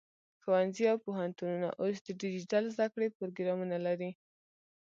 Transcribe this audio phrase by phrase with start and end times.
[0.41, 4.11] ښوونځي او پوهنتونونه اوس د ډیجیټل زده کړې پروګرامونه لري.